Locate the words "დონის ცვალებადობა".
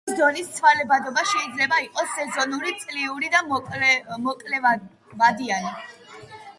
0.19-1.23